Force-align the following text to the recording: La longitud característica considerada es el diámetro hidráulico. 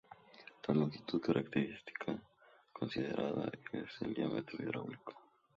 La 0.65 0.73
longitud 0.73 1.21
característica 1.21 2.19
considerada 2.73 3.51
es 3.71 4.01
el 4.01 4.15
diámetro 4.15 4.57
hidráulico. 4.63 5.13